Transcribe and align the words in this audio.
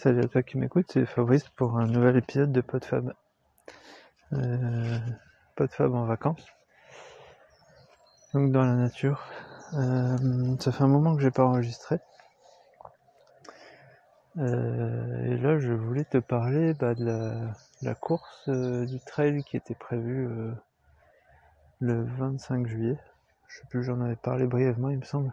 Salut 0.00 0.20
à 0.20 0.28
toi 0.28 0.44
qui 0.44 0.58
m'écoute, 0.58 0.86
c'est 0.92 1.04
Fabrice 1.06 1.48
pour 1.48 1.76
un 1.76 1.86
nouvel 1.88 2.16
épisode 2.16 2.52
de 2.52 2.60
PodFab. 2.60 3.14
Euh, 4.32 4.96
PodFab 5.56 5.92
en 5.92 6.04
vacances. 6.04 6.46
Donc 8.32 8.52
dans 8.52 8.62
la 8.62 8.76
nature. 8.76 9.24
Euh, 9.74 10.56
ça 10.60 10.70
fait 10.70 10.84
un 10.84 10.86
moment 10.86 11.16
que 11.16 11.20
j'ai 11.20 11.32
pas 11.32 11.44
enregistré. 11.44 11.98
Euh, 14.36 15.24
et 15.24 15.36
là 15.36 15.58
je 15.58 15.72
voulais 15.72 16.04
te 16.04 16.18
parler 16.18 16.74
bah, 16.74 16.94
de 16.94 17.04
la, 17.82 17.94
course 17.96 18.44
euh, 18.46 18.86
du 18.86 19.00
trail 19.00 19.42
qui 19.42 19.56
était 19.56 19.74
prévue 19.74 20.28
le 21.80 22.04
25 22.04 22.68
juillet. 22.68 22.98
Je 23.48 23.58
sais 23.58 23.66
plus, 23.68 23.82
j'en 23.82 24.00
avais 24.00 24.14
parlé 24.14 24.46
brièvement 24.46 24.90
il 24.90 24.98
me 24.98 25.04
semble. 25.04 25.32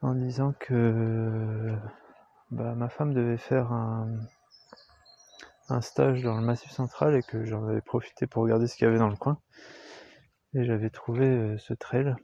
En 0.00 0.14
disant 0.14 0.54
que 0.58 1.76
bah, 2.54 2.74
ma 2.76 2.88
femme 2.88 3.12
devait 3.12 3.36
faire 3.36 3.72
un, 3.72 4.06
stage 5.80 6.22
dans 6.22 6.36
le 6.36 6.42
Massif 6.42 6.70
Central 6.70 7.16
et 7.16 7.22
que 7.22 7.44
j'en 7.44 7.66
avais 7.66 7.80
profité 7.80 8.28
pour 8.28 8.44
regarder 8.44 8.68
ce 8.68 8.76
qu'il 8.76 8.84
y 8.84 8.88
avait 8.88 8.98
dans 8.98 9.08
le 9.08 9.16
coin. 9.16 9.40
Et 10.54 10.64
j'avais 10.64 10.90
trouvé 10.90 11.26
euh, 11.26 11.58
ce 11.58 11.74
trail. 11.74 12.14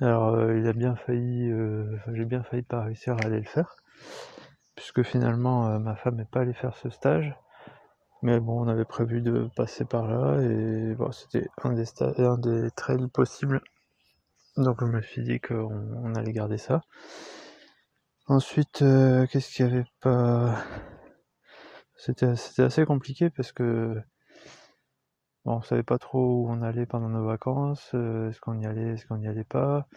Alors 0.00 0.28
euh, 0.28 0.56
il 0.56 0.68
a 0.68 0.72
bien 0.72 0.94
failli, 0.94 1.50
euh, 1.50 1.98
j'ai 2.12 2.24
bien 2.24 2.44
failli 2.44 2.62
pas 2.62 2.82
réussir 2.82 3.14
à 3.14 3.26
aller 3.26 3.40
le 3.40 3.46
faire, 3.48 3.74
puisque 4.76 5.02
finalement 5.02 5.80
ma 5.80 5.96
femme 5.96 6.14
n'est 6.14 6.24
pas 6.24 6.42
allée 6.42 6.54
faire 6.54 6.76
ce 6.76 6.88
stage. 6.88 7.34
Mais 8.22 8.38
bon, 8.38 8.64
on 8.64 8.68
avait 8.68 8.84
prévu 8.84 9.22
de 9.22 9.48
passer 9.56 9.84
par 9.84 10.06
là 10.06 10.40
et 10.40 10.94
bon, 10.94 11.10
c'était 11.10 11.48
un 11.64 12.38
des 12.38 12.70
trails 12.76 13.08
possibles. 13.08 13.60
Donc 14.56 14.80
je 14.80 14.86
me 14.86 15.00
suis 15.02 15.24
dit 15.24 15.40
qu'on 15.40 16.14
allait 16.14 16.32
garder 16.32 16.58
ça. 16.58 16.82
Ensuite, 18.28 18.82
euh, 18.82 19.26
qu'est-ce 19.26 19.50
qu'il 19.50 19.64
y 19.64 19.68
avait 19.70 19.86
pas? 20.00 20.62
C'était 21.96 22.34
assez 22.58 22.84
compliqué 22.84 23.30
parce 23.30 23.52
que 23.52 23.94
bon, 25.46 25.56
on 25.56 25.62
savait 25.62 25.82
pas 25.82 25.98
trop 25.98 26.42
où 26.42 26.50
on 26.50 26.60
allait 26.60 26.84
pendant 26.84 27.08
nos 27.08 27.24
vacances. 27.24 27.90
Euh, 27.94 28.28
est-ce 28.28 28.38
qu'on 28.40 28.60
y 28.60 28.66
allait, 28.66 28.92
est-ce 28.92 29.06
qu'on 29.06 29.16
n'y 29.16 29.28
allait 29.28 29.44
pas 29.44 29.88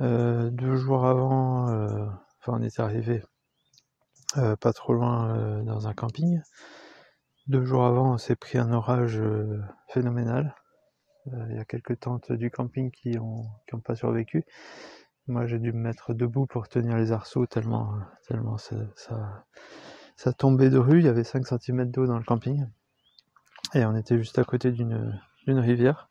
euh, 0.00 0.50
Deux 0.50 0.74
jours 0.74 1.06
avant, 1.06 1.66
enfin, 2.40 2.58
on 2.58 2.62
est 2.62 2.80
arrivé 2.80 3.22
pas 4.34 4.72
trop 4.72 4.92
loin 4.92 5.62
dans 5.62 5.86
un 5.86 5.94
camping. 5.94 6.40
Deux 7.46 7.64
jours 7.64 7.84
avant, 7.84 8.14
on 8.14 8.18
s'est 8.18 8.34
pris 8.34 8.58
un 8.58 8.72
orage 8.72 9.22
phénoménal. 9.88 10.56
Il 11.48 11.56
y 11.56 11.58
a 11.60 11.64
quelques 11.64 12.00
tentes 12.00 12.32
du 12.32 12.50
camping 12.50 12.90
qui 12.90 13.18
ont, 13.20 13.46
qui 13.68 13.76
pas 13.80 13.94
survécu. 13.94 14.44
Moi, 15.28 15.46
j'ai 15.46 15.58
dû 15.58 15.72
me 15.72 15.80
mettre 15.80 16.14
debout 16.14 16.46
pour 16.46 16.68
tenir 16.68 16.96
les 16.96 17.10
arceaux 17.10 17.46
tellement, 17.46 17.94
tellement 18.28 18.58
ça, 18.58 18.76
ça, 20.14 20.32
tombait 20.32 20.70
de 20.70 20.78
rue. 20.78 21.00
Il 21.00 21.06
y 21.06 21.08
avait 21.08 21.24
5 21.24 21.44
cm 21.46 21.90
d'eau 21.90 22.06
dans 22.06 22.16
le 22.16 22.24
camping. 22.24 22.64
Et 23.74 23.84
on 23.84 23.96
était 23.96 24.18
juste 24.18 24.38
à 24.38 24.44
côté 24.44 24.70
d'une, 24.70 25.20
rivière. 25.48 26.08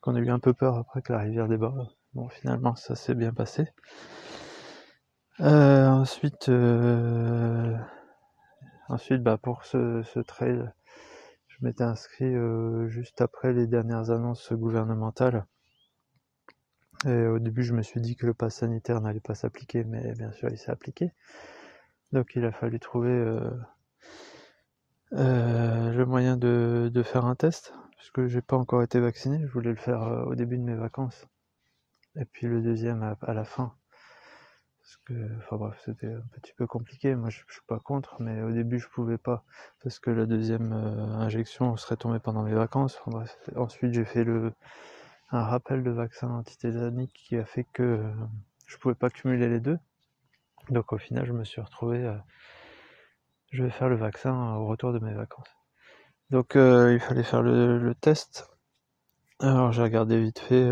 Qu'on 0.00 0.16
a 0.16 0.18
eu 0.18 0.30
un 0.30 0.40
peu 0.40 0.54
peur 0.54 0.76
après 0.76 1.02
que 1.02 1.12
la 1.12 1.20
rivière 1.20 1.46
déborde. 1.46 1.88
Bon, 2.14 2.28
finalement, 2.28 2.74
ça 2.74 2.96
s'est 2.96 3.14
bien 3.14 3.32
passé. 3.32 3.68
Euh, 5.40 5.86
ensuite, 5.86 6.48
euh, 6.48 7.76
ensuite, 8.88 9.22
bah, 9.22 9.36
pour 9.36 9.64
ce, 9.64 10.02
ce 10.02 10.18
trail, 10.18 10.68
je 11.46 11.64
m'étais 11.64 11.84
inscrit 11.84 12.34
euh, 12.34 12.88
juste 12.88 13.20
après 13.20 13.52
les 13.52 13.68
dernières 13.68 14.10
annonces 14.10 14.52
gouvernementales 14.52 15.46
et 17.06 17.26
au 17.26 17.38
début, 17.38 17.62
je 17.62 17.74
me 17.74 17.82
suis 17.82 18.00
dit 18.00 18.16
que 18.16 18.26
le 18.26 18.34
pass 18.34 18.56
sanitaire 18.56 19.00
n'allait 19.00 19.20
pas 19.20 19.34
s'appliquer, 19.34 19.84
mais 19.84 20.14
bien 20.14 20.32
sûr, 20.32 20.48
il 20.50 20.58
s'est 20.58 20.70
appliqué. 20.70 21.12
Donc, 22.12 22.32
il 22.34 22.44
a 22.44 22.52
fallu 22.52 22.80
trouver 22.80 23.10
euh, 23.10 23.50
euh, 25.12 25.92
le 25.92 26.06
moyen 26.06 26.36
de, 26.36 27.02
faire 27.04 27.24
un 27.24 27.36
test, 27.36 27.72
puisque 27.96 28.26
j'ai 28.26 28.40
pas 28.40 28.56
encore 28.56 28.82
été 28.82 28.98
vacciné. 28.98 29.40
Je 29.46 29.52
voulais 29.52 29.70
le 29.70 29.76
faire 29.76 30.02
euh, 30.02 30.24
au 30.24 30.34
début 30.34 30.58
de 30.58 30.62
mes 30.62 30.74
vacances, 30.74 31.26
et 32.16 32.24
puis 32.24 32.46
le 32.48 32.62
deuxième 32.62 33.02
à, 33.02 33.34
la 33.34 33.44
fin. 33.44 33.74
Parce 34.80 34.96
que, 35.04 35.36
enfin 35.36 35.56
bref, 35.56 35.80
c'était 35.84 36.12
un 36.12 36.40
petit 36.40 36.54
peu 36.54 36.66
compliqué. 36.66 37.14
Moi, 37.14 37.30
je, 37.30 37.42
je, 37.46 37.52
suis 37.52 37.62
pas 37.68 37.78
contre, 37.78 38.20
mais 38.20 38.42
au 38.42 38.50
début, 38.50 38.80
je 38.80 38.88
pouvais 38.88 39.18
pas, 39.18 39.44
parce 39.84 40.00
que 40.00 40.10
la 40.10 40.26
deuxième 40.26 40.72
injection 40.72 41.76
serait 41.76 41.96
tombée 41.96 42.18
pendant 42.18 42.42
mes 42.42 42.54
vacances. 42.54 43.00
Ensuite, 43.54 43.92
j'ai 43.92 44.04
fait 44.06 44.24
le 44.24 44.52
un 45.30 45.44
rappel 45.44 45.82
de 45.82 45.90
vaccin 45.90 46.28
antitétanique 46.30 47.12
qui 47.12 47.36
a 47.36 47.44
fait 47.44 47.64
que 47.72 47.82
euh, 47.82 48.12
je 48.66 48.76
pouvais 48.78 48.94
pas 48.94 49.10
cumuler 49.10 49.48
les 49.48 49.60
deux. 49.60 49.78
Donc 50.70 50.92
au 50.92 50.98
final, 50.98 51.26
je 51.26 51.32
me 51.32 51.44
suis 51.44 51.60
retrouvé, 51.60 52.04
euh, 52.04 52.16
je 53.50 53.62
vais 53.62 53.70
faire 53.70 53.88
le 53.88 53.96
vaccin 53.96 54.54
au 54.56 54.66
retour 54.66 54.92
de 54.92 54.98
mes 54.98 55.14
vacances. 55.14 55.48
Donc 56.30 56.56
euh, 56.56 56.92
il 56.92 57.00
fallait 57.00 57.22
faire 57.22 57.42
le, 57.42 57.94
test. 58.00 58.50
Alors 59.40 59.72
j'ai 59.72 59.82
regardé 59.82 60.20
vite 60.20 60.40
fait 60.40 60.68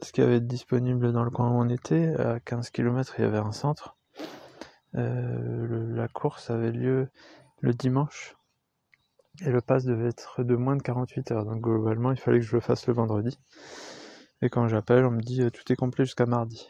ce 0.00 0.12
qui 0.12 0.20
avait 0.20 0.40
disponible 0.40 1.12
dans 1.12 1.24
le 1.24 1.30
coin 1.30 1.50
où 1.50 1.54
on 1.54 1.68
était. 1.68 2.14
À 2.16 2.40
15 2.40 2.70
km, 2.70 3.14
il 3.18 3.22
y 3.22 3.24
avait 3.24 3.38
un 3.38 3.52
centre. 3.52 3.96
la 4.92 6.08
course 6.08 6.50
avait 6.50 6.72
lieu 6.72 7.08
le 7.60 7.72
dimanche 7.72 8.36
et 9.40 9.50
le 9.50 9.60
pass 9.60 9.84
devait 9.84 10.08
être 10.08 10.44
de 10.44 10.54
moins 10.54 10.76
de 10.76 10.82
48 10.82 11.32
heures. 11.32 11.44
Donc 11.44 11.60
globalement, 11.60 12.12
il 12.12 12.18
fallait 12.18 12.40
que 12.40 12.46
je 12.46 12.54
le 12.54 12.60
fasse 12.60 12.86
le 12.86 12.94
vendredi. 12.94 13.38
Et 14.42 14.48
quand 14.48 14.68
j'appelle, 14.68 15.04
on 15.04 15.10
me 15.10 15.20
dit 15.20 15.42
euh, 15.42 15.50
tout 15.50 15.72
est 15.72 15.76
complet 15.76 16.04
jusqu'à 16.04 16.26
mardi. 16.26 16.68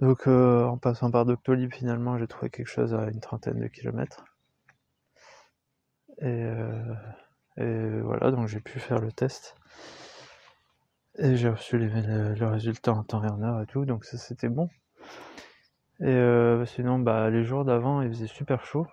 Donc 0.00 0.28
euh, 0.28 0.64
en 0.64 0.78
passant 0.78 1.10
par 1.10 1.24
Doctolib, 1.24 1.72
finalement, 1.72 2.18
j'ai 2.18 2.26
trouvé 2.26 2.50
quelque 2.50 2.68
chose 2.68 2.94
à 2.94 3.08
une 3.08 3.20
trentaine 3.20 3.58
de 3.58 3.66
kilomètres. 3.66 4.24
Et, 6.18 6.44
euh, 7.58 8.02
voilà, 8.04 8.30
donc 8.30 8.48
j'ai 8.48 8.60
pu 8.60 8.78
faire 8.78 9.00
le 9.00 9.10
test. 9.10 9.56
Et 11.18 11.36
j'ai 11.36 11.48
reçu 11.48 11.78
le, 11.78 12.46
résultat 12.46 12.92
en 12.92 13.02
temps 13.02 13.24
et 13.24 13.28
en 13.28 13.42
heure 13.42 13.62
et 13.62 13.66
tout, 13.66 13.86
donc 13.86 14.04
ça 14.04 14.18
c'était 14.18 14.50
bon. 14.50 14.68
Et 16.00 16.64
sinon, 16.66 16.98
bah, 16.98 17.30
les 17.30 17.42
jours 17.42 17.64
d'avant, 17.64 18.02
il 18.02 18.10
faisait 18.10 18.26
super 18.26 18.66
chaud. 18.66 18.86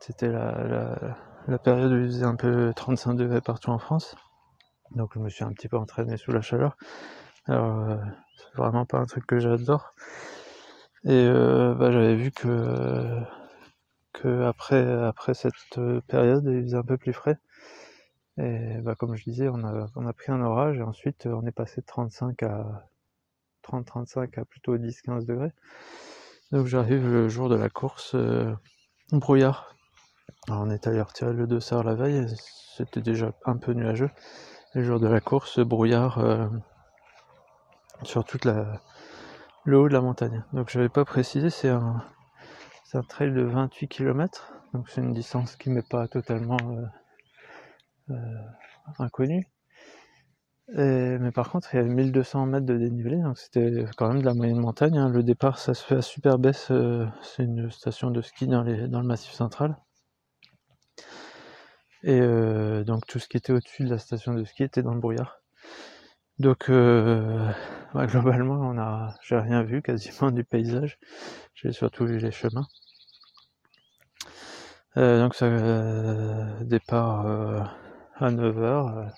C'était 0.00 0.28
la, 0.28 1.58
période 1.62 1.92
où 1.92 1.98
il 1.98 2.06
faisait 2.06 2.24
un 2.24 2.36
peu 2.36 2.72
35 2.74 3.14
degrés 3.14 3.40
partout 3.40 3.70
en 3.70 3.78
France. 3.78 4.16
Donc 4.92 5.10
je 5.14 5.20
me 5.20 5.28
suis 5.28 5.44
un 5.44 5.52
petit 5.52 5.68
peu 5.68 5.76
entraîné 5.76 6.16
sous 6.16 6.32
la 6.32 6.40
chaleur. 6.40 6.76
Alors 7.46 7.78
euh, 7.90 7.96
c'est 8.36 8.56
vraiment 8.56 8.86
pas 8.86 8.98
un 8.98 9.06
truc 9.06 9.26
que 9.26 9.38
j'adore. 9.38 9.90
Et 11.04 11.10
euh, 11.12 11.74
bah, 11.74 11.90
j'avais 11.90 12.16
vu 12.16 12.30
que 12.30 13.22
après 14.44 15.34
cette 15.34 15.54
période 16.08 16.44
il 16.46 16.62
faisait 16.62 16.76
un 16.76 16.82
peu 16.82 16.96
plus 16.96 17.12
frais. 17.12 17.38
Et 18.38 18.78
bah, 18.80 18.94
comme 18.94 19.16
je 19.16 19.24
disais, 19.24 19.48
on 19.48 19.62
a, 19.64 19.86
on 19.96 20.06
a 20.06 20.12
pris 20.12 20.32
un 20.32 20.40
orage 20.40 20.78
et 20.78 20.82
ensuite 20.82 21.26
on 21.26 21.46
est 21.46 21.52
passé 21.52 21.82
de 21.82 21.86
35 21.86 22.42
à 22.42 22.88
30-35 23.64 24.40
à 24.40 24.44
plutôt 24.44 24.76
10-15 24.76 25.26
degrés. 25.26 25.52
Donc 26.52 26.66
j'arrive 26.66 27.06
le 27.06 27.28
jour 27.28 27.48
de 27.48 27.54
la 27.54 27.68
course, 27.68 28.14
euh, 28.14 28.52
brouillard, 29.12 29.76
on 30.48 30.70
est 30.70 30.86
allé 30.86 31.00
retirer 31.00 31.32
le 31.32 31.46
dossard 31.46 31.84
la 31.84 31.94
veille, 31.94 32.26
c'était 32.76 33.00
déjà 33.00 33.32
un 33.44 33.56
peu 33.56 33.72
nuageux. 33.72 34.10
Le 34.74 34.84
jour 34.84 35.00
de 35.00 35.08
la 35.08 35.20
course, 35.20 35.58
brouillard 35.60 36.18
euh, 36.18 36.46
sur 38.02 38.24
toute 38.24 38.46
le 39.64 39.78
haut 39.78 39.88
de 39.88 39.92
la 39.92 40.00
montagne. 40.00 40.44
Donc 40.52 40.70
je 40.70 40.78
n'avais 40.78 40.88
pas 40.88 41.04
précisé, 41.04 41.50
c'est 41.50 41.68
un, 41.68 42.02
trail 43.08 43.32
de 43.32 43.42
28 43.42 43.88
km, 43.88 44.52
donc 44.72 44.88
c'est 44.88 45.00
une 45.00 45.12
distance 45.12 45.56
qui 45.56 45.70
m'est 45.70 45.88
pas 45.88 46.08
totalement 46.08 46.56
euh, 46.62 48.14
euh, 48.14 48.94
inconnue. 48.98 49.46
mais 50.68 51.32
par 51.32 51.50
contre, 51.50 51.74
il 51.74 51.78
y 51.78 51.80
avait 51.80 51.88
1200 51.88 52.46
mètres 52.46 52.66
de 52.66 52.78
dénivelé, 52.78 53.16
donc 53.16 53.38
c'était 53.38 53.84
quand 53.96 54.08
même 54.08 54.20
de 54.20 54.26
la 54.26 54.34
moyenne 54.34 54.60
montagne. 54.60 54.96
Hein. 54.98 55.08
Le 55.08 55.22
départ, 55.22 55.58
ça 55.58 55.74
se 55.74 55.84
fait 55.84 55.96
à 55.96 56.02
Super 56.02 56.38
Baisse, 56.38 56.72
c'est 57.22 57.42
une 57.42 57.70
station 57.70 58.10
de 58.10 58.22
ski 58.22 58.46
dans 58.46 58.62
le 58.62 59.02
massif 59.02 59.32
central. 59.32 59.76
Et 62.02 62.20
euh, 62.20 62.82
donc 62.84 63.06
tout 63.06 63.18
ce 63.18 63.28
qui 63.28 63.36
était 63.36 63.52
au-dessus 63.52 63.84
de 63.84 63.90
la 63.90 63.98
station 63.98 64.34
de 64.34 64.44
ski 64.44 64.64
était 64.64 64.82
dans 64.82 64.94
le 64.94 65.00
brouillard. 65.00 65.40
Donc 66.38 66.70
euh, 66.70 67.50
globalement, 67.94 68.60
on 68.60 68.78
a, 68.78 69.14
j'ai 69.22 69.38
rien 69.38 69.62
vu 69.62 69.82
quasiment 69.82 70.30
du 70.30 70.44
paysage. 70.44 70.98
J'ai 71.54 71.72
surtout 71.72 72.06
vu 72.06 72.18
les 72.18 72.30
chemins. 72.30 72.66
Euh, 74.96 75.20
donc 75.22 75.34
ça 75.34 75.48
départ 76.64 77.26
à 78.16 78.30
9h. 78.30 79.12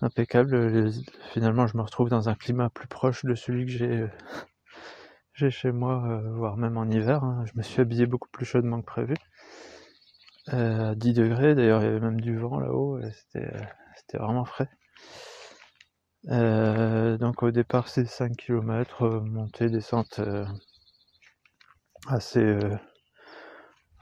impeccable. 0.00 0.90
finalement, 1.32 1.66
je 1.66 1.76
me 1.76 1.82
retrouve 1.82 2.08
dans 2.08 2.28
un 2.28 2.34
climat 2.34 2.70
plus 2.70 2.88
proche 2.88 3.24
de 3.24 3.34
celui 3.36 3.66
que 3.66 3.72
j'ai 5.34 5.50
chez 5.50 5.72
moi, 5.72 6.20
voire 6.34 6.56
même 6.56 6.76
en 6.76 6.86
hiver. 6.90 7.22
Hein. 7.22 7.44
Je 7.46 7.52
me 7.56 7.62
suis 7.62 7.80
habillé 7.80 8.06
beaucoup 8.06 8.28
plus 8.30 8.44
chaudement 8.44 8.80
que 8.80 8.86
prévu 8.86 9.14
euh, 10.52 10.94
10 10.94 11.14
degrés, 11.14 11.54
d'ailleurs 11.54 11.82
il 11.82 11.86
y 11.86 11.88
avait 11.88 12.00
même 12.00 12.20
du 12.20 12.36
vent 12.36 12.60
là-haut, 12.60 13.00
c'était, 13.12 13.52
c'était 13.96 14.18
vraiment 14.18 14.44
frais. 14.44 14.68
Euh, 16.28 17.18
donc 17.18 17.42
au 17.42 17.50
départ 17.50 17.88
c'est 17.88 18.06
5 18.06 18.36
km, 18.36 19.08
montée, 19.20 19.68
descente, 19.68 20.18
euh, 20.20 20.46
assez, 22.08 22.58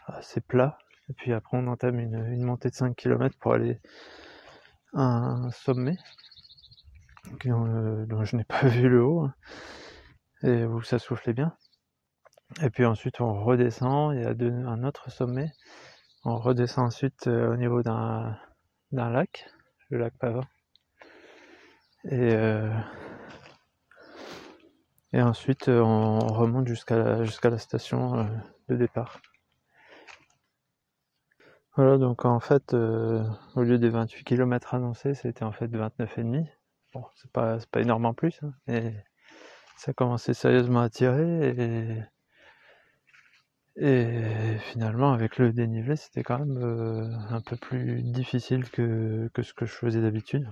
assez 0.06 0.40
plat. 0.40 0.78
Et 1.08 1.12
puis 1.14 1.32
après, 1.32 1.56
on 1.56 1.66
entame 1.66 1.98
une, 1.98 2.44
montée 2.44 2.70
de 2.70 2.74
5 2.74 2.94
km 2.96 3.36
pour 3.40 3.54
aller 3.54 3.80
à 4.94 5.02
un 5.02 5.50
sommet 5.50 5.98
dont, 7.44 8.24
je 8.24 8.36
n'ai 8.36 8.44
pas 8.44 8.62
vu 8.68 8.88
le 8.88 9.04
haut 9.04 9.24
hein, 9.24 9.34
et 10.42 10.64
où 10.64 10.82
ça 10.82 10.98
soufflait 10.98 11.32
bien. 11.32 11.54
Et 12.62 12.70
puis 12.70 12.84
ensuite, 12.84 13.20
on 13.20 13.44
redescend. 13.44 14.14
Il 14.14 14.22
y 14.22 14.24
a 14.24 14.30
un 14.30 14.84
autre 14.84 15.10
sommet. 15.10 15.52
On 16.24 16.36
redescend 16.36 16.86
ensuite 16.86 17.26
au 17.28 17.56
niveau 17.56 17.82
d'un 17.82 18.36
lac, 18.92 19.46
le 19.88 19.98
lac 19.98 20.12
Pavin. 20.18 20.42
Et, 22.04 22.34
euh, 22.34 22.70
et 25.12 25.20
ensuite, 25.20 25.68
euh, 25.68 25.80
on 25.80 26.18
remonte 26.18 26.66
jusqu'à 26.66 26.96
la, 26.96 27.58
station 27.58 28.18
euh, 28.18 28.24
de 28.68 28.76
départ. 28.76 29.20
Voilà, 31.76 31.98
donc 31.98 32.24
en 32.24 32.40
fait, 32.40 32.74
au 32.74 33.62
lieu 33.62 33.78
des 33.78 33.90
28 33.90 34.24
km 34.24 34.74
annoncés, 34.74 35.14
c'était 35.14 35.44
en 35.44 35.52
fait 35.52 35.68
29,5. 35.68 36.46
Bon, 36.92 37.04
c'est 37.14 37.30
pas, 37.30 37.58
pas 37.70 37.80
énorme 37.80 38.12
plus, 38.14 38.40
hein, 38.42 38.52
mais 38.66 39.04
ça 39.76 39.92
commençait 39.92 40.34
sérieusement 40.34 40.80
à 40.80 40.90
tirer 40.90 42.04
et 43.76 44.58
finalement, 44.72 45.12
avec 45.12 45.38
le 45.38 45.52
dénivelé, 45.52 45.96
c'était 45.96 46.22
quand 46.22 46.38
même 46.38 46.58
un 47.30 47.40
peu 47.40 47.56
plus 47.56 48.02
difficile 48.02 48.68
que, 48.70 49.30
que 49.34 49.42
ce 49.42 49.54
que 49.54 49.66
je 49.66 49.72
faisais 49.72 50.00
d'habitude. 50.02 50.48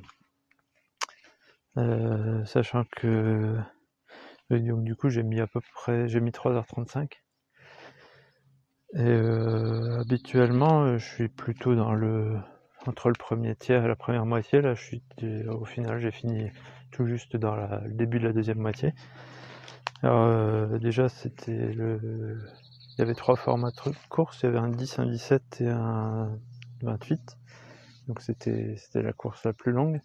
Euh, 1.78 2.44
sachant 2.44 2.84
que 2.96 3.56
donc, 4.50 4.82
du 4.84 4.96
coup 4.96 5.10
j'ai 5.10 5.22
mis 5.22 5.40
à 5.40 5.46
peu 5.46 5.60
près 5.74 6.08
j'ai 6.08 6.20
mis 6.20 6.32
3h35 6.32 7.08
et 8.94 9.00
euh, 9.00 10.00
habituellement 10.00 10.82
euh, 10.84 10.98
je 10.98 11.06
suis 11.06 11.28
plutôt 11.28 11.74
dans 11.76 11.94
le 11.94 12.36
entre 12.86 13.08
le 13.08 13.14
premier 13.18 13.54
tiers 13.54 13.84
et 13.84 13.88
la 13.88 13.96
première 13.96 14.26
moitié. 14.26 14.60
Là 14.60 14.74
je 14.74 14.82
suis 14.82 15.02
au 15.48 15.64
final 15.64 16.00
j'ai 16.00 16.10
fini 16.10 16.50
tout 16.90 17.06
juste 17.06 17.36
dans 17.36 17.54
le 17.54 17.92
début 17.92 18.18
de 18.18 18.26
la 18.26 18.32
deuxième 18.32 18.58
moitié. 18.58 18.92
Alors 20.02 20.78
déjà 20.80 21.08
c'était 21.08 21.72
le 21.72 22.40
il 22.98 23.02
y 23.02 23.04
avait 23.04 23.14
trois 23.14 23.36
formats 23.36 23.70
de 23.70 23.92
course 24.08 24.40
il 24.42 24.46
y 24.46 24.48
avait 24.48 24.58
un 24.58 24.68
10 24.68 24.98
un 24.98 25.06
17 25.06 25.60
et 25.60 25.68
un 25.68 26.38
28 26.82 27.38
donc 28.08 28.20
c'était 28.20 28.76
la 28.94 29.12
course 29.12 29.44
la 29.44 29.52
plus 29.52 29.72
longue 29.72 30.00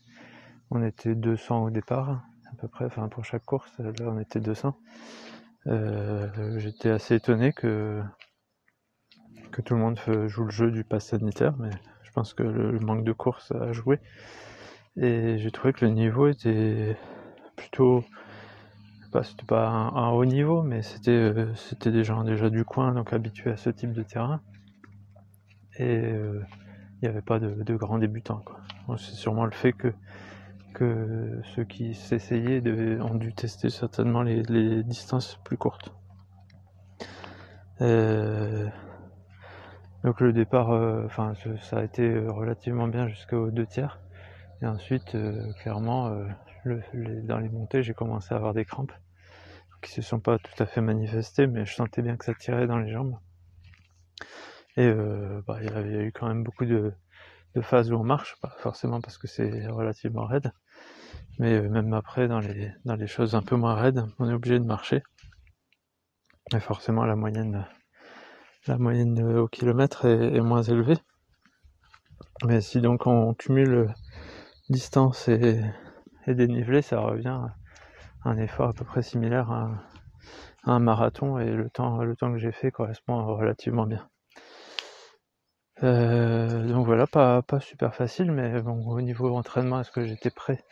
on 0.73 0.83
était 0.83 1.13
200 1.13 1.65
au 1.65 1.69
départ, 1.69 2.23
à 2.51 2.55
peu 2.59 2.67
près, 2.67 2.85
enfin 2.85 3.07
pour 3.07 3.23
chaque 3.23 3.45
course, 3.45 3.71
là 3.79 3.91
on 4.07 4.19
était 4.19 4.39
200. 4.39 4.75
Euh, 5.67 6.57
j'étais 6.57 6.89
assez 6.89 7.15
étonné 7.15 7.53
que, 7.53 8.01
que 9.51 9.61
tout 9.61 9.75
le 9.75 9.79
monde 9.79 9.99
joue 10.27 10.45
le 10.45 10.49
jeu 10.49 10.71
du 10.71 10.83
pass 10.83 11.07
sanitaire, 11.09 11.55
mais 11.59 11.69
je 12.01 12.11
pense 12.11 12.33
que 12.33 12.43
le, 12.43 12.79
manque 12.79 13.03
de 13.03 13.13
course 13.13 13.51
a 13.51 13.71
joué. 13.71 13.99
Et 14.97 15.37
j'ai 15.37 15.51
trouvé 15.51 15.73
que 15.73 15.85
le 15.85 15.91
niveau 15.91 16.27
était 16.27 16.97
plutôt 17.55 18.03
c'était 19.21 19.45
pas 19.45 19.67
un, 19.67 20.09
haut 20.09 20.25
niveau, 20.25 20.63
mais 20.63 20.81
c'était 20.81 21.11
euh, 21.11 21.53
c'était 21.55 21.91
des 21.91 22.03
gens 22.03 22.23
déjà 22.23 22.49
du 22.49 22.65
coin, 22.65 22.93
donc 22.93 23.13
habitués 23.13 23.51
à 23.51 23.57
ce 23.57 23.69
type 23.69 23.93
de 23.93 24.01
terrain. 24.01 24.41
Et 25.77 25.85
euh, 25.85 26.41
il 27.01 27.05
n'y 27.05 27.09
avait 27.09 27.21
pas 27.21 27.39
de, 27.39 27.75
grands 27.75 27.99
débutants. 27.99 28.43
C'est 28.97 29.13
sûrement 29.13 29.45
le 29.45 29.51
fait 29.51 29.73
que 29.73 29.93
que 30.73 31.41
ceux 31.55 31.63
qui 31.63 31.93
s'essayaient 31.93 32.61
ont 33.01 33.15
dû 33.15 33.33
tester 33.33 33.69
certainement 33.69 34.23
les, 34.23 34.83
distances 34.83 35.39
plus 35.43 35.57
courtes. 35.57 35.93
Euh, 37.81 38.67
donc 40.03 40.19
le 40.19 40.33
départ, 40.33 40.71
euh, 40.71 41.03
enfin 41.05 41.33
ça 41.61 41.79
a 41.79 41.83
été 41.83 42.17
relativement 42.17 42.87
bien 42.87 43.07
jusqu'aux 43.07 43.51
deux 43.51 43.65
tiers. 43.65 43.99
Et 44.61 44.65
ensuite, 44.65 45.15
euh, 45.15 45.51
clairement, 45.61 46.15
dans 46.65 47.39
les 47.39 47.49
montées, 47.49 47.83
j'ai 47.83 47.93
commencé 47.93 48.33
à 48.33 48.37
avoir 48.37 48.53
des 48.53 48.65
crampes 48.65 48.93
qui 49.81 49.91
se 49.91 50.01
sont 50.01 50.19
pas 50.19 50.39
tout 50.39 50.63
à 50.63 50.65
fait 50.65 50.81
manifestées, 50.81 51.45
mais 51.45 51.65
je 51.65 51.73
sentais 51.73 52.01
bien 52.01 52.15
que 52.15 52.25
ça 52.25 52.33
tirait 52.33 52.67
dans 52.67 52.77
les 52.77 52.91
jambes. 52.91 53.17
Et 54.77 54.91
bah, 55.45 55.59
il 55.61 55.65
y 55.65 55.73
avait 55.73 56.05
eu 56.05 56.11
quand 56.11 56.27
même 56.27 56.43
beaucoup 56.43 56.65
de, 56.65 56.93
phases 57.61 57.91
où 57.91 57.95
on 57.95 58.03
marche, 58.03 58.35
pas 58.41 58.55
forcément 58.59 59.01
parce 59.01 59.17
que 59.17 59.27
c'est 59.27 59.67
relativement 59.67 60.25
raide, 60.25 60.51
mais 61.39 61.53
euh, 61.53 61.69
même 61.69 61.93
après, 61.93 62.27
dans 62.27 62.39
les, 62.39 62.71
dans 62.85 62.95
les 62.95 63.07
choses 63.07 63.35
un 63.35 63.41
peu 63.41 63.55
moins 63.55 63.75
raides, 63.75 64.05
on 64.19 64.29
est 64.29 64.33
obligé 64.33 64.59
de 64.59 64.65
marcher. 64.65 65.03
Et 66.55 66.59
forcément, 66.59 67.05
la 67.05 67.15
moyenne, 67.15 67.67
la 68.67 68.77
moyenne 68.77 69.21
au 69.37 69.47
kilomètre 69.47 70.05
est, 70.05 70.41
moins 70.41 70.61
élevée. 70.61 70.97
Mais 72.45 72.61
si 72.61 72.81
donc 72.81 73.07
on 73.07 73.33
cumule 73.33 73.93
distance 74.69 75.27
et, 75.27 75.61
et 76.27 76.35
dénivelé, 76.35 76.81
ça 76.81 76.99
revient 76.99 77.27
à 77.27 77.55
un 78.25 78.37
effort 78.37 78.69
à 78.69 78.73
peu 78.73 78.85
près 78.85 79.01
similaire 79.01 79.51
à, 79.51 79.71
un 80.65 80.79
marathon 80.79 81.39
et 81.39 81.51
le 81.51 81.69
temps, 81.69 82.03
le 82.03 82.15
temps 82.15 82.31
que 82.31 82.37
j'ai 82.37 82.53
fait 82.53 82.71
correspond 82.71 83.35
relativement 83.35 83.85
bien. 83.85 84.07
Euh, 85.83 86.67
donc 86.67 86.85
voilà, 86.85 87.05
pas, 87.07 87.41
pas 87.41 87.59
super 87.59 87.93
facile, 87.93 88.31
mais 88.31 88.61
bon, 88.61 88.87
au 88.87 89.01
niveau 89.01 89.35
entraînement, 89.35 89.81
est-ce 89.81 89.91
que 89.91 90.05
j'étais 90.05 90.29
prêt? 90.29 90.63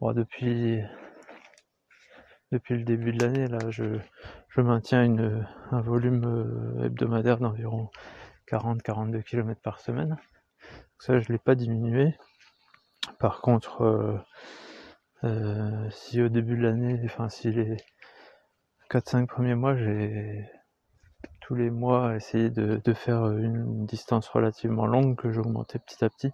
Depuis, 0.00 0.80
depuis 2.50 2.74
le 2.74 2.84
début 2.84 3.12
de 3.12 3.20
l'année, 3.20 3.46
là, 3.48 3.58
je, 3.68 3.84
je 4.48 4.60
maintiens 4.62 5.04
une, 5.04 5.46
un 5.70 5.80
volume 5.82 6.24
euh, 6.24 6.86
hebdomadaire 6.86 7.38
d'environ 7.38 7.90
40-42 8.50 9.22
km 9.22 9.60
par 9.60 9.78
semaine. 9.78 10.16
ça, 10.98 11.20
je 11.20 11.30
l'ai 11.30 11.38
pas 11.38 11.54
diminué. 11.54 12.16
Par 13.18 13.42
contre, 13.42 13.82
euh, 13.82 14.18
euh, 15.24 15.90
si 15.90 16.22
au 16.22 16.28
début 16.28 16.56
de 16.56 16.62
l'année, 16.62 17.00
enfin 17.04 17.28
si 17.28 17.50
les 17.50 17.76
4-5 18.90 19.26
premiers 19.26 19.54
mois, 19.54 19.76
j'ai 19.76 20.44
tous 21.40 21.54
les 21.54 21.70
mois 21.70 22.16
essayé 22.16 22.50
de, 22.50 22.80
de, 22.84 22.94
faire 22.94 23.26
une 23.26 23.86
distance 23.86 24.28
relativement 24.28 24.86
longue 24.86 25.16
que 25.16 25.32
j'augmentais 25.32 25.78
petit 25.78 26.04
à 26.04 26.10
petit. 26.10 26.32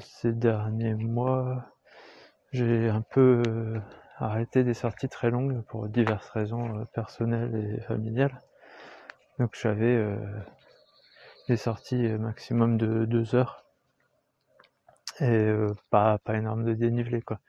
ces 0.00 0.32
derniers 0.32 0.94
mois, 0.94 1.78
j'ai 2.52 2.88
un 2.88 3.02
peu 3.02 3.42
euh, 3.46 3.78
arrêté 4.16 4.64
des 4.64 4.72
sorties 4.74 5.08
très 5.08 5.30
longues 5.30 5.62
pour 5.64 5.88
diverses 5.88 6.28
raisons 6.30 6.80
euh, 6.80 6.84
personnelles 6.94 7.76
et 7.76 7.80
familiales. 7.82 8.40
Donc 9.38 9.56
j'avais 9.60 9.94
euh, 9.94 10.16
des 11.48 11.58
sorties 11.58 12.08
maximum 12.18 12.78
de 12.78 13.04
deux 13.04 13.34
heures 13.34 13.64
et 15.20 15.52
pas, 15.90 16.18
pas 16.18 16.36
énorme 16.36 16.64
de 16.64 16.74
dénivelé 16.74 17.22
quoi. 17.22 17.40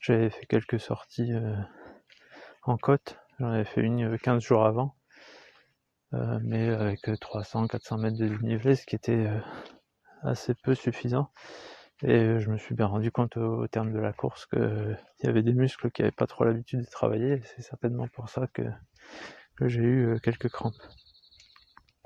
J'avais 0.00 0.30
fait 0.30 0.46
quelques 0.46 0.80
sorties 0.80 1.32
en 2.62 2.76
côte, 2.76 3.18
j'en 3.38 3.50
avais 3.50 3.64
fait 3.64 3.80
une 3.80 4.18
15 4.18 4.42
jours 4.42 4.64
avant, 4.64 4.96
mais 6.12 6.68
avec 6.68 7.08
300-400 7.08 8.00
mètres 8.00 8.18
de 8.18 8.28
dénivelé, 8.28 8.76
ce 8.76 8.86
qui 8.86 8.96
était 8.96 9.28
assez 10.22 10.54
peu 10.54 10.74
suffisant. 10.74 11.30
Et 12.02 12.40
je 12.40 12.50
me 12.50 12.58
suis 12.58 12.74
bien 12.74 12.86
rendu 12.86 13.10
compte 13.10 13.38
au, 13.38 13.66
terme 13.68 13.92
de 13.92 13.98
la 13.98 14.12
course 14.12 14.46
qu'il 14.46 14.98
y 15.22 15.26
avait 15.26 15.42
des 15.42 15.54
muscles 15.54 15.90
qui 15.90 16.02
n'avaient 16.02 16.12
pas 16.12 16.26
trop 16.26 16.44
l'habitude 16.44 16.80
de 16.80 16.90
travailler. 16.90 17.40
C'est 17.44 17.62
certainement 17.62 18.06
pour 18.08 18.28
ça 18.28 18.46
que, 18.52 18.62
j'ai 19.62 19.80
eu 19.80 20.06
euh, 20.08 20.18
quelques 20.18 20.50
crampes. 20.50 20.74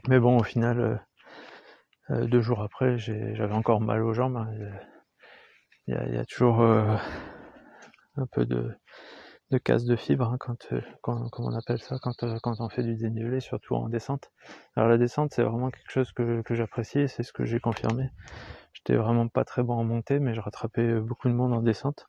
Mais 0.08 0.20
bon, 0.20 0.38
au 0.38 0.44
final, 0.44 0.80
euh, 0.80 0.96
euh, 2.10 2.26
deux 2.26 2.40
jours 2.40 2.62
après, 2.62 2.98
j'avais 2.98 3.52
encore 3.52 3.80
mal 3.80 4.02
aux 4.02 4.14
jambes. 4.14 4.36
Hein. 4.36 4.48
Il, 5.90 6.14
y 6.14 6.18
a, 6.18 6.24
toujours 6.24 6.60
un 6.60 8.26
peu 8.30 8.46
de, 8.46 8.76
casse 9.64 9.84
de 9.84 9.96
fibre 9.96 10.26
hein, 10.26 10.36
quand, 10.38 10.56
quand, 11.02 11.28
on 11.38 11.54
appelle 11.56 11.80
ça, 11.80 11.96
quand, 12.00 12.12
quand 12.42 12.60
on 12.60 12.68
fait 12.68 12.84
du 12.84 12.94
dénivelé, 12.94 13.40
surtout 13.40 13.74
en 13.74 13.88
descente. 13.88 14.30
Alors 14.76 14.88
la 14.88 14.98
descente, 14.98 15.32
c'est 15.34 15.42
vraiment 15.42 15.70
quelque 15.70 15.90
chose 15.90 16.12
que, 16.12 16.42
j'apprécie 16.50 17.08
c'est 17.08 17.24
ce 17.24 17.32
que 17.32 17.44
j'ai 17.44 17.58
confirmé. 17.58 18.10
J'étais 18.72 18.94
vraiment 18.94 19.26
pas 19.26 19.44
très 19.44 19.64
bon 19.64 19.74
en 19.74 19.84
montée, 19.84 20.20
mais 20.20 20.34
je 20.34 20.40
rattrapais 20.40 20.86
euh, 20.86 21.00
beaucoup 21.00 21.28
de 21.28 21.34
monde 21.34 21.52
en 21.52 21.60
descente. 21.60 22.06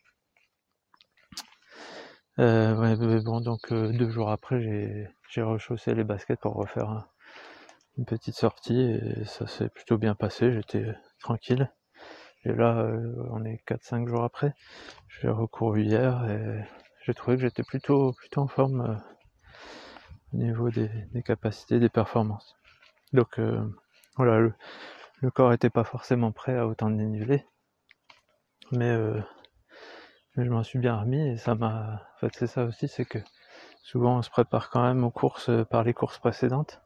Euh, 2.39 3.19
bon, 3.23 3.41
donc 3.41 3.71
euh, 3.71 3.91
deux 3.91 4.09
jours 4.09 4.29
après, 4.29 4.61
j'ai 4.61 5.41
rechaussé 5.41 5.95
les 5.95 6.03
baskets 6.03 6.39
pour 6.39 6.53
refaire 6.53 7.07
une 7.97 8.05
petite 8.05 8.35
sortie 8.35 8.79
et 8.79 9.25
ça 9.25 9.47
s'est 9.47 9.69
plutôt 9.69 9.97
bien 9.97 10.13
passé. 10.13 10.53
J'étais 10.53 10.85
tranquille. 11.19 11.71
Et 12.45 12.53
là, 12.53 12.87
on 13.29 13.45
est 13.45 13.61
4-5 13.67 14.07
jours 14.07 14.23
après. 14.23 14.53
J'ai 15.09 15.29
recouru 15.29 15.83
hier 15.83 16.27
et 16.29 16.65
j'ai 17.03 17.13
trouvé 17.13 17.37
que 17.37 17.43
j'étais 17.43 17.63
plutôt, 17.63 18.13
plutôt 18.13 18.41
en 18.41 18.47
forme 18.47 19.01
au 20.33 20.37
niveau 20.37 20.69
des, 20.69 20.89
capacités, 21.23 21.79
des 21.79 21.89
performances. 21.89 22.55
Donc 23.13 23.39
voilà, 24.17 24.39
le, 24.39 25.31
corps 25.31 25.53
était 25.53 25.69
pas 25.69 25.83
forcément 25.83 26.31
prêt 26.31 26.57
à 26.57 26.67
autant 26.67 26.89
de. 26.89 26.95
Mais, 28.71 28.89
euh, 28.89 29.19
mais 30.35 30.45
je 30.45 30.49
m'en 30.49 30.63
suis 30.63 30.79
bien 30.79 30.97
remis 30.97 31.29
et 31.29 31.37
ça 31.37 31.55
m'a. 31.55 32.01
En 32.15 32.19
fait, 32.19 32.33
c'est 32.33 32.47
ça 32.47 32.63
aussi, 32.65 32.87
c'est 32.87 33.05
que 33.05 33.19
souvent 33.83 34.17
on 34.17 34.21
se 34.21 34.29
prépare 34.29 34.69
quand 34.69 34.83
même 34.83 35.03
aux 35.03 35.11
courses 35.11 35.49
par 35.69 35.83
les 35.83 35.93
courses 35.93 36.19
précédentes. 36.19 36.81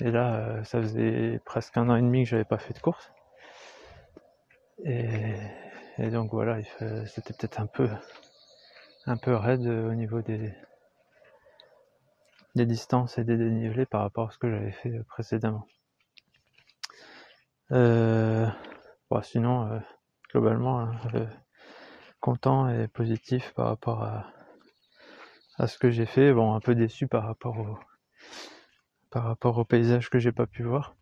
Et 0.00 0.10
là, 0.10 0.62
ça 0.64 0.80
faisait 0.80 1.40
presque 1.44 1.76
un 1.76 1.88
an 1.88 1.96
et 1.96 2.02
demi 2.02 2.24
que 2.24 2.30
j'avais 2.30 2.44
pas 2.44 2.58
fait 2.58 2.74
de 2.74 2.80
course. 2.80 3.12
Et, 4.84 6.10
donc 6.10 6.30
voilà, 6.30 6.58
c'était 7.06 7.32
peut-être 7.32 7.60
un 7.60 7.66
peu, 7.66 7.88
un 9.06 9.16
peu 9.16 9.34
raide 9.34 9.66
au 9.66 9.94
niveau 9.94 10.22
des, 10.22 10.52
des 12.54 12.66
distances 12.66 13.18
et 13.18 13.24
des 13.24 13.36
dénivelés 13.36 13.86
par 13.86 14.02
rapport 14.02 14.28
à 14.28 14.32
ce 14.32 14.38
que 14.38 14.50
j'avais 14.50 14.72
fait 14.72 15.02
précédemment. 15.08 15.66
Euh, 17.72 18.46
bon, 19.10 19.22
sinon, 19.22 19.70
euh, 19.72 19.78
globalement, 20.30 20.80
hein, 20.80 20.94
euh, 21.14 21.26
content 22.20 22.68
et 22.68 22.88
positif 22.88 23.52
par 23.54 23.66
rapport 23.66 24.02
à, 24.02 24.26
à 25.58 25.66
ce 25.66 25.78
que 25.78 25.90
j'ai 25.90 26.06
fait. 26.06 26.32
Bon, 26.32 26.54
un 26.54 26.60
peu 26.60 26.74
déçu 26.74 27.08
par 27.08 27.24
rapport 27.24 27.58
au, 27.58 27.78
par 29.10 29.24
rapport 29.24 29.58
au 29.58 29.64
paysage 29.64 30.10
que 30.10 30.18
j'ai 30.18 30.32
pas 30.32 30.46
pu 30.46 30.62
voir. 30.62 30.94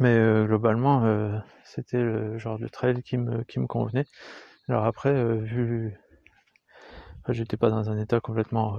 Mais 0.00 0.16
globalement, 0.46 1.42
c'était 1.64 2.02
le 2.02 2.38
genre 2.38 2.58
de 2.58 2.68
trail 2.68 3.02
qui 3.02 3.18
me, 3.18 3.44
qui 3.44 3.60
me 3.60 3.66
convenait. 3.66 4.06
Alors 4.68 4.84
après, 4.86 5.12
vu, 5.38 5.94
j'étais 7.28 7.56
pas 7.56 7.70
dans 7.70 7.90
un 7.90 7.98
état 7.98 8.20
complètement 8.20 8.78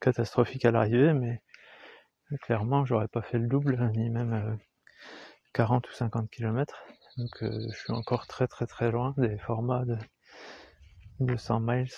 catastrophique 0.00 0.64
à 0.64 0.70
l'arrivée, 0.70 1.12
mais 1.12 1.40
clairement, 2.40 2.84
j'aurais 2.84 3.08
pas 3.08 3.22
fait 3.22 3.38
le 3.38 3.46
double, 3.46 3.90
ni 3.94 4.10
même 4.10 4.58
40 5.52 5.88
ou 5.88 5.92
50 5.92 6.30
km. 6.30 6.82
Donc 7.18 7.30
je 7.40 7.76
suis 7.76 7.92
encore 7.92 8.26
très 8.26 8.48
très 8.48 8.66
très 8.66 8.90
loin 8.90 9.14
des 9.18 9.38
formats 9.38 9.84
de, 9.84 9.96
200 11.20 11.60
miles 11.60 11.88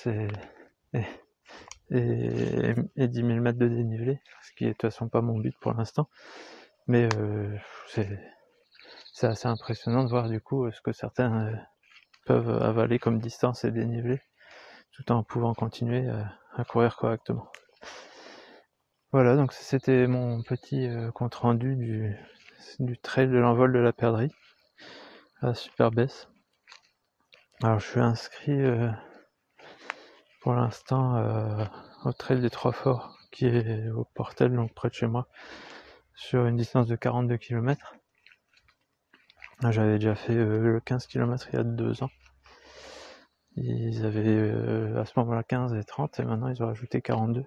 et, 0.93 1.03
et, 1.91 2.75
et, 2.97 3.09
10 3.09 3.21
000 3.21 3.41
mètres 3.41 3.59
de 3.59 3.69
dénivelé, 3.69 4.21
ce 4.43 4.53
qui 4.53 4.65
est 4.65 4.69
de 4.69 4.73
toute 4.73 4.83
façon 4.83 5.09
pas 5.09 5.23
mon 5.23 5.39
but 5.39 5.55
pour 5.61 5.73
l'instant. 5.73 6.09
Mais 6.87 7.09
c'est 7.89 8.19
c'est 9.17 9.29
assez 9.29 9.49
impressionnant 9.49 10.05
de 10.05 10.11
voir 10.11 10.29
du 10.29 10.43
coup 10.43 10.71
ce 10.71 10.83
que 10.83 10.93
certains 10.93 11.47
euh, 11.47 11.57
peuvent 12.27 12.63
avaler 12.63 12.99
comme 12.99 13.19
distance 13.19 13.65
et 13.65 13.71
dénivelé 13.71 14.21
tout 14.93 15.11
en 15.11 15.23
pouvant 15.23 15.55
continuer 15.55 16.07
euh, 16.07 16.23
à, 16.55 16.65
courir 16.65 16.97
correctement. 16.97 17.51
Voilà, 19.13 19.35
donc 19.35 19.55
c'était 19.55 20.07
mon 20.07 20.43
petit 20.43 20.87
euh, 20.87 21.11
compte 21.13 21.35
rendu 21.35 21.77
du, 21.77 22.99
trail 22.99 23.29
de 23.29 23.39
l'envol 23.39 23.73
de 23.73 23.79
la 23.79 23.95
perdrix 23.95 24.31
à 25.41 25.55
Super 25.55 25.91
Baisse. 25.93 26.29
Alors 27.63 27.81
je 27.81 27.87
suis 27.87 28.01
inscrit 28.01 28.61
pour 30.43 30.53
l'instant 30.53 31.67
au 32.05 32.13
trail 32.13 32.43
des 32.43 32.51
Trois 32.51 32.73
Forts 32.73 33.17
qui 33.33 33.47
est 33.47 33.89
au 33.89 34.05
Portel, 34.15 34.55
donc 34.55 34.75
près 34.75 34.91
de 34.91 34.95
chez 34.95 35.07
moi, 35.07 35.27
sur 36.15 36.45
une 36.45 36.57
distance 36.57 36.87
de 36.87 36.97
42 36.97 37.39
km. 37.39 37.97
Ah, 39.63 39.71
j'avais 39.71 39.95
déjà 39.95 40.15
fait 40.15 40.35
euh, 40.35 40.59
le 40.59 40.81
15 40.81 41.07
km 41.07 41.49
il 41.51 41.57
y 41.57 41.59
a 41.59 41.65
deux 41.65 42.03
ans. 42.03 42.11
Ils 43.57 44.05
avaient 44.05 44.27
euh, 44.27 45.01
à 45.01 45.07
ce 45.07 45.19
moment-là 45.19 45.43
15 45.45 45.75
et 45.75 45.83
30 45.83 46.21
et 46.21 46.25
maintenant 46.25 46.49
ils 46.49 46.63
ont 46.63 46.67
rajouté 46.67 47.01
42. 47.01 47.45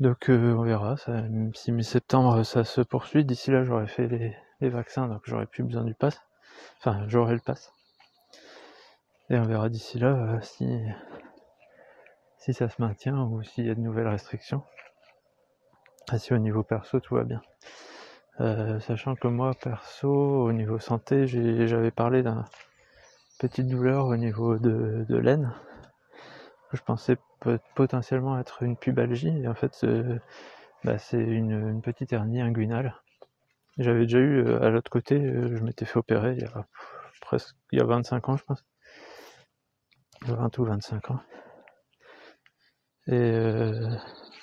Donc 0.00 0.28
euh, 0.28 0.54
on 0.54 0.62
verra, 0.64 0.96
si 1.54 1.72
mi-septembre 1.72 2.42
ça 2.44 2.64
se 2.64 2.82
poursuit, 2.82 3.24
d'ici 3.24 3.50
là 3.50 3.64
j'aurais 3.64 3.86
fait 3.86 4.06
les, 4.06 4.68
vaccins 4.68 5.08
donc 5.08 5.22
j'aurais 5.24 5.46
plus 5.46 5.64
besoin 5.64 5.84
du 5.84 5.94
pass. 5.94 6.20
Enfin 6.78 7.04
j'aurai 7.08 7.34
le 7.34 7.40
pass. 7.40 7.72
Et 9.30 9.38
on 9.38 9.44
verra 9.44 9.70
d'ici 9.70 9.98
là 9.98 10.40
si, 10.42 10.68
si 12.36 12.52
ça 12.52 12.68
se 12.68 12.82
maintient 12.82 13.18
ou 13.18 13.42
s'il 13.42 13.66
y 13.66 13.70
a 13.70 13.74
de 13.74 13.80
nouvelles 13.80 14.08
restrictions. 14.08 14.62
Et 16.12 16.18
si 16.18 16.34
au 16.34 16.38
niveau 16.38 16.62
perso 16.62 17.00
tout 17.00 17.14
va 17.14 17.24
bien. 17.24 17.40
Euh, 18.42 18.80
sachant 18.80 19.14
que 19.14 19.28
moi, 19.28 19.54
perso, 19.54 20.10
au 20.10 20.52
niveau 20.52 20.80
santé, 20.80 21.26
j'avais 21.28 21.92
parlé 21.92 22.24
d'un 22.24 22.44
petite 23.38 23.68
douleur 23.68 24.06
au 24.06 24.16
niveau 24.16 24.58
de, 24.58 25.06
l'aine. 25.16 25.54
Je 26.72 26.82
pensais 26.82 27.16
potentiellement 27.76 28.38
être 28.40 28.64
une 28.64 28.76
pubalgie, 28.76 29.42
et 29.42 29.48
en 29.48 29.54
fait, 29.54 29.86
bah, 30.84 30.98
c'est 30.98 31.22
une, 31.22 31.80
petite 31.82 32.12
hernie 32.12 32.40
inguinale. 32.40 32.96
J'avais 33.78 34.02
déjà 34.02 34.18
eu 34.18 34.44
euh, 34.44 34.62
à 34.62 34.70
l'autre 34.70 34.90
côté, 34.90 35.16
euh, 35.16 35.56
je 35.56 35.62
m'étais 35.62 35.86
fait 35.86 35.98
opérer 35.98 36.34
il 36.34 36.42
y 36.42 36.44
a 36.44 36.66
presque 37.22 37.56
il 37.72 37.78
y 37.78 37.82
a 37.82 37.84
25 37.84 38.28
ans, 38.28 38.36
je 38.36 38.44
pense. 38.44 38.64
20 40.22 40.58
ou 40.58 40.64
25 40.64 41.10
ans. 41.10 41.20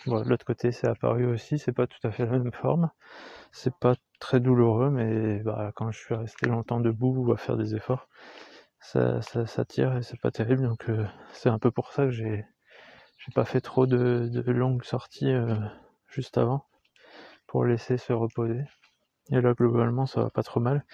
Bon, 0.06 0.24
l'autre 0.24 0.46
côté, 0.46 0.72
c'est 0.72 0.88
apparu 0.88 1.26
aussi, 1.26 1.60
c'est 1.60 1.72
pas 1.72 1.88
tout 1.88 2.06
à 2.08 2.12
fait 2.12 2.26
la 2.26 2.32
même 2.32 2.52
forme. 2.52 2.90
C'est 3.52 3.76
pas 3.76 3.96
très 4.20 4.40
douloureux, 4.40 4.90
mais 4.90 5.40
bah, 5.40 5.72
quand 5.76 5.92
je 5.92 6.00
suis 6.00 6.16
resté 6.16 6.48
longtemps 6.48 6.80
debout 6.80 7.16
ou 7.28 7.32
à 7.32 7.38
faire 7.38 7.58
des 7.58 7.76
efforts, 7.76 8.08
ça, 8.80 9.22
ça, 9.22 9.66
tire 9.66 9.98
et 9.98 10.04
c'est 10.04 10.20
pas 10.22 10.32
terrible. 10.32 10.64
Donc 10.64 10.90
euh, 10.90 11.06
c'est 11.34 11.50
un 11.50 11.60
peu 11.60 11.72
pour 11.72 11.92
ça 11.94 12.06
que 12.06 12.12
j'ai 12.12 12.46
j'ai 13.20 13.34
pas 13.34 13.46
fait 13.46 13.62
trop 13.62 13.86
de, 13.88 14.30
de 14.32 14.52
longues 14.52 14.84
sorties 14.84 15.32
euh, 15.32 15.56
juste 16.08 16.38
avant 16.38 16.66
pour 17.48 17.66
laisser 17.66 17.98
se 17.98 18.14
reposer. 18.14 18.64
Et 19.32 19.42
là 19.42 19.54
globalement 19.54 20.06
ça 20.06 20.24
va 20.24 20.30
pas 20.30 20.44
trop 20.44 20.60
mal, 20.60 20.86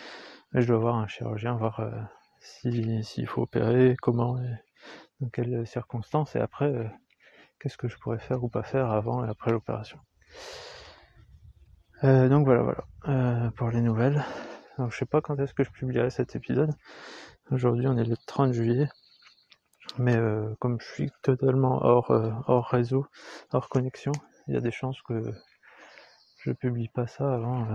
mais 0.51 0.61
je 0.61 0.67
dois 0.67 0.79
voir 0.79 0.95
un 0.95 1.07
chirurgien 1.07 1.55
voir 1.55 1.79
euh, 1.81 1.91
s'il 2.39 3.27
faut 3.27 3.43
opérer, 3.43 3.95
comment, 4.01 4.39
et 4.39 4.49
dans 5.21 5.29
quelles 5.29 5.65
circonstances, 5.67 6.35
et 6.35 6.39
après 6.39 6.91
qu'est-ce 7.59 7.77
que 7.77 7.87
je 7.87 7.97
pourrais 7.97 8.19
faire 8.19 8.43
ou 8.43 8.49
pas 8.49 8.63
faire 8.63 8.91
avant 8.91 9.25
et 9.25 9.29
après 9.29 9.51
l'opération. 9.51 9.99
Euh, 12.03 12.29
donc 12.29 12.45
voilà, 12.45 12.61
voilà, 12.61 12.85
euh, 13.07 13.49
pour 13.51 13.69
les 13.69 13.81
nouvelles. 13.81 14.23
Donc 14.77 14.91
je 14.91 14.97
sais 14.97 15.05
pas 15.05 15.21
quand 15.21 15.39
est-ce 15.39 15.53
que 15.53 15.63
je 15.63 15.71
publierai 15.71 16.09
cet 16.09 16.35
épisode. 16.35 16.71
Aujourd'hui 17.51 17.87
on 17.87 17.97
est 17.97 18.05
le 18.05 18.17
30 18.27 18.53
juillet. 18.53 18.89
Mais 19.97 20.15
euh, 20.15 20.53
comme 20.59 20.79
je 20.79 20.85
suis 20.85 21.11
totalement 21.21 21.83
hors, 21.83 22.11
hors 22.47 22.67
réseau, 22.67 23.05
hors 23.53 23.69
connexion, 23.69 24.11
il 24.47 24.55
y 24.55 24.57
a 24.57 24.61
des 24.61 24.71
chances 24.71 25.01
que 25.03 25.23
je 26.39 26.51
publie 26.51 26.89
pas 26.89 27.07
ça 27.07 27.33
avant 27.33 27.65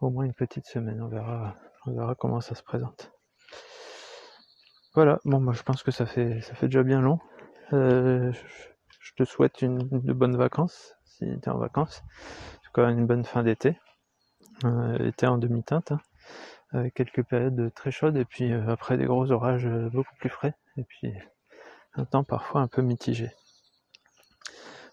au 0.00 0.10
moins 0.10 0.24
une 0.24 0.34
petite 0.34 0.66
semaine. 0.66 1.00
On 1.02 1.08
verra, 1.08 1.56
on 1.86 1.94
verra 1.94 2.14
comment 2.14 2.40
ça 2.40 2.54
se 2.54 2.62
présente. 2.62 3.12
Voilà, 4.94 5.18
bon 5.24 5.40
moi 5.40 5.54
je 5.54 5.62
pense 5.62 5.82
que 5.82 5.90
ça 5.90 6.04
fait 6.04 6.42
ça 6.42 6.54
fait 6.54 6.66
déjà 6.66 6.82
bien 6.82 7.00
long. 7.00 7.18
Je 7.72 9.14
te 9.16 9.24
souhaite 9.24 9.64
de 9.64 10.12
bonnes 10.12 10.36
vacances 10.36 10.94
si 11.04 11.24
tu 11.24 11.48
es 11.48 11.48
en 11.48 11.58
vacances 11.58 12.02
une 12.80 13.06
bonne 13.06 13.24
fin 13.24 13.42
d'été, 13.42 13.78
euh, 14.64 14.98
été 15.06 15.26
en 15.26 15.38
demi-teinte, 15.38 15.92
hein, 15.92 16.00
avec 16.72 16.94
quelques 16.94 17.22
périodes 17.22 17.72
très 17.74 17.90
chaudes 17.90 18.16
et 18.16 18.24
puis 18.24 18.52
euh, 18.52 18.68
après 18.68 18.96
des 18.96 19.04
gros 19.04 19.30
orages 19.30 19.66
euh, 19.66 19.90
beaucoup 19.90 20.14
plus 20.16 20.30
frais 20.30 20.54
et 20.76 20.84
puis 20.84 21.12
un 21.94 22.04
temps 22.04 22.24
parfois 22.24 22.62
un 22.62 22.68
peu 22.68 22.82
mitigé. 22.82 23.30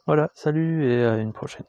Voilà, 0.05 0.31
salut 0.33 0.91
et 0.91 1.05
à 1.05 1.17
une 1.17 1.33
prochaine. 1.33 1.65